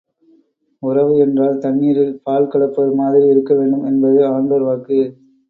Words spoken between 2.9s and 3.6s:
மாதிரி இருக்க